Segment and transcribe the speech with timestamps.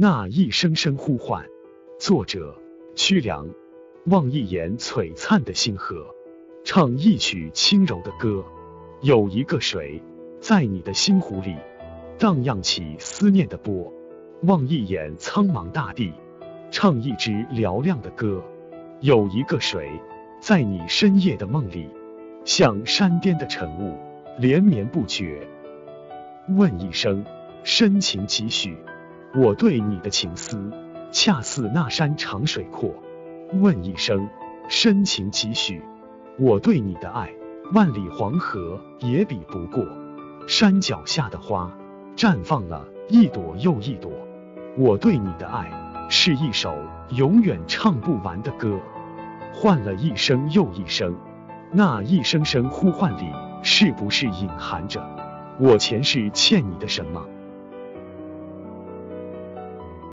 [0.00, 1.44] 那一声声呼唤。
[1.98, 2.54] 作者：
[2.94, 3.48] 屈良。
[4.04, 6.14] 望一眼璀璨的星河，
[6.62, 8.44] 唱一曲轻柔的歌。
[9.00, 10.00] 有一个水，
[10.40, 11.56] 在你的心湖里
[12.16, 13.92] 荡漾起思念的波。
[14.42, 16.12] 望一眼苍茫大地，
[16.70, 18.40] 唱一支嘹亮的歌。
[19.00, 19.90] 有一个水，
[20.40, 21.88] 在你深夜的梦里，
[22.44, 23.98] 像山巅的晨雾，
[24.38, 25.44] 连绵不绝。
[26.56, 27.24] 问一声，
[27.64, 28.76] 深情几许？
[29.34, 30.72] 我对你的情思，
[31.12, 32.94] 恰似那山长水阔。
[33.60, 34.28] 问一声，
[34.68, 35.82] 深情几许？
[36.38, 37.30] 我对你的爱，
[37.74, 39.84] 万里黄河也比不过。
[40.46, 41.70] 山脚下的花，
[42.16, 44.10] 绽放了一朵又一朵。
[44.78, 45.70] 我对你的爱，
[46.08, 46.74] 是一首
[47.10, 48.78] 永远唱不完的歌，
[49.52, 51.14] 换了一声又一声。
[51.70, 53.30] 那一声声呼唤里，
[53.62, 55.06] 是不是隐含着
[55.58, 57.22] 我前世欠你的什么？